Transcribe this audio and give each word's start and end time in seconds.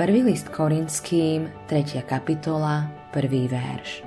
Prvý 0.00 0.24
list 0.24 0.48
Korinským, 0.48 1.68
3. 1.68 2.08
kapitola, 2.08 2.88
1. 3.12 3.20
verš. 3.52 4.00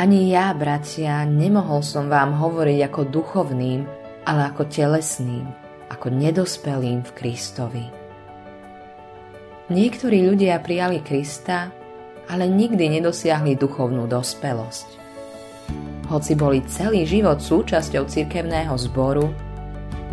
Ani 0.00 0.32
ja, 0.32 0.48
bratia, 0.56 1.28
nemohol 1.28 1.84
som 1.84 2.08
vám 2.08 2.32
hovoriť 2.32 2.88
ako 2.88 3.00
duchovným, 3.04 3.84
ale 4.24 4.48
ako 4.48 4.64
telesným, 4.72 5.44
ako 5.92 6.16
nedospelým 6.16 7.04
v 7.04 7.10
Kristovi. 7.12 7.84
Niektorí 9.68 10.24
ľudia 10.32 10.56
prijali 10.64 11.04
Krista, 11.04 11.68
ale 12.32 12.48
nikdy 12.48 12.96
nedosiahli 12.96 13.60
duchovnú 13.60 14.08
dospelosť. 14.08 14.88
Hoci 16.08 16.32
boli 16.32 16.64
celý 16.64 17.04
život 17.04 17.44
súčasťou 17.44 18.08
cirkevného 18.08 18.72
zboru, 18.80 19.36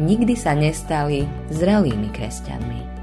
nikdy 0.04 0.36
sa 0.36 0.52
nestali 0.52 1.24
zrelými 1.48 2.12
kresťanmi. 2.12 2.99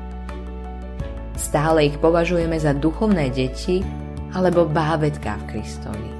Stále 1.36 1.92
ich 1.92 1.96
považujeme 2.00 2.56
za 2.56 2.72
duchovné 2.72 3.28
deti 3.28 3.84
alebo 4.32 4.64
bábetka 4.64 5.36
v 5.44 5.56
Kristovi. 5.56 6.10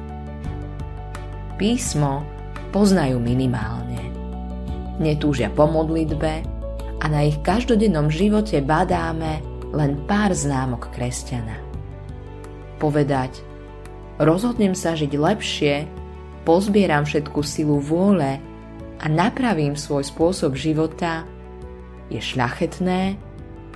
Písmo 1.56 2.20
poznajú 2.68 3.16
minimálne. 3.16 4.12
Netúžia 5.00 5.48
po 5.48 5.64
modlitbe 5.64 6.44
a 7.00 7.04
na 7.08 7.24
ich 7.24 7.40
každodennom 7.40 8.12
živote 8.12 8.60
badáme 8.60 9.40
len 9.72 9.96
pár 10.04 10.36
známok 10.36 10.92
kresťana. 10.92 11.64
Povedať, 12.76 13.40
rozhodnem 14.20 14.76
sa 14.76 14.92
žiť 14.92 15.12
lepšie, 15.16 15.74
pozbieram 16.44 17.08
všetku 17.08 17.40
silu 17.40 17.80
vôle 17.80 18.36
a 19.00 19.04
napravím 19.08 19.76
svoj 19.76 20.04
spôsob 20.04 20.56
života, 20.56 21.24
je 22.12 22.20
šľachetné, 22.20 23.16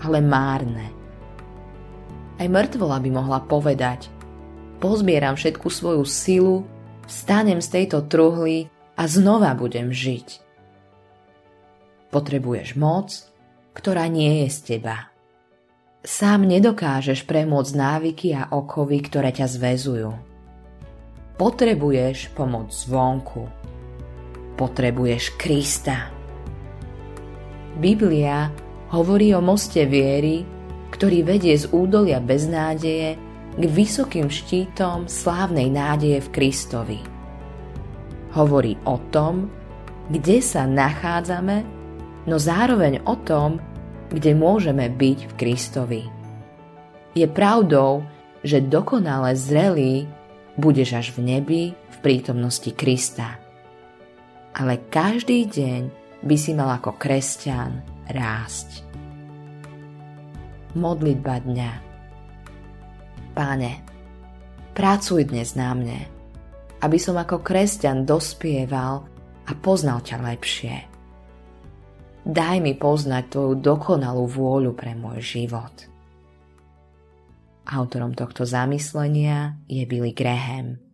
ale 0.05 0.19
márne. 0.21 1.00
Aj 2.41 2.49
mŕtvola 2.49 2.97
by 3.05 3.11
mohla 3.13 3.45
povedať 3.45 4.09
Pozbieram 4.81 5.37
všetku 5.37 5.69
svoju 5.69 6.09
silu, 6.09 6.65
vstanem 7.05 7.61
z 7.61 7.69
tejto 7.69 8.09
truhly 8.09 8.73
a 8.97 9.05
znova 9.05 9.53
budem 9.53 9.93
žiť. 9.93 10.41
Potrebuješ 12.09 12.81
moc, 12.81 13.13
ktorá 13.77 14.09
nie 14.09 14.43
je 14.45 14.49
z 14.49 14.59
teba. 14.65 15.13
Sám 16.01 16.49
nedokážeš 16.49 17.29
premôcť 17.29 17.73
návyky 17.77 18.29
a 18.33 18.49
okovy, 18.57 19.05
ktoré 19.05 19.37
ťa 19.37 19.47
zväzujú. 19.53 20.11
Potrebuješ 21.37 22.33
pomoc 22.33 22.73
zvonku. 22.73 23.53
Potrebuješ 24.57 25.37
Krista. 25.37 26.09
Biblia 27.77 28.49
hovorí 28.97 29.37
o 29.37 29.45
moste 29.45 29.85
viery, 29.85 30.41
ktorý 31.01 31.25
vedie 31.25 31.57
z 31.57 31.65
údolia 31.73 32.21
beznádeje 32.21 33.17
k 33.57 33.63
vysokým 33.65 34.29
štítom 34.29 35.09
slávnej 35.09 35.73
nádeje 35.73 36.21
v 36.21 36.29
Kristovi. 36.29 37.01
Hovorí 38.37 38.77
o 38.85 39.01
tom, 39.09 39.49
kde 40.13 40.45
sa 40.45 40.69
nachádzame, 40.69 41.65
no 42.29 42.37
zároveň 42.37 43.01
o 43.09 43.17
tom, 43.17 43.57
kde 44.13 44.37
môžeme 44.37 44.93
byť 44.93 45.19
v 45.25 45.33
Kristovi. 45.41 46.03
Je 47.17 47.25
pravdou, 47.25 48.05
že 48.45 48.61
dokonale 48.61 49.33
zrelý 49.41 50.05
budeš 50.61 51.01
až 51.01 51.07
v 51.17 51.19
nebi 51.25 51.63
v 51.73 51.97
prítomnosti 52.05 52.77
Krista. 52.77 53.41
Ale 54.53 54.77
každý 54.93 55.49
deň 55.49 55.81
by 56.29 56.37
si 56.37 56.53
mal 56.53 56.77
ako 56.77 57.01
kresťan 57.01 57.81
rásť 58.13 58.91
modlitba 60.75 61.43
dňa. 61.43 61.73
Páne, 63.35 63.83
pracuj 64.75 65.31
dnes 65.31 65.55
na 65.55 65.71
mne, 65.75 66.01
aby 66.83 66.99
som 66.99 67.15
ako 67.17 67.43
kresťan 67.43 68.07
dospieval 68.07 69.07
a 69.47 69.53
poznal 69.59 70.03
ťa 70.03 70.17
lepšie. 70.21 70.77
Daj 72.21 72.57
mi 72.61 72.77
poznať 72.77 73.25
Tvoju 73.33 73.55
dokonalú 73.65 74.29
vôľu 74.29 74.77
pre 74.77 74.93
môj 74.93 75.25
život. 75.25 75.89
Autorom 77.71 78.13
tohto 78.13 78.45
zamyslenia 78.45 79.57
je 79.71 79.87
Billy 79.87 80.13
Graham. 80.13 80.90